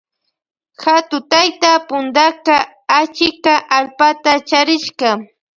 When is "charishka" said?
4.49-5.09